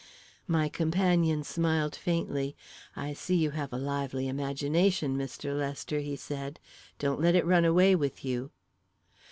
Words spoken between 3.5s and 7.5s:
have a lively imagination, Mr. Lester," he said. "Don't let it